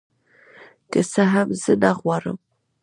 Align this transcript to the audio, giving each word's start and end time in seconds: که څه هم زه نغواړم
که 0.91 0.99
څه 1.11 1.23
هم 1.33 1.47
زه 1.61 1.73
نغواړم 1.83 2.37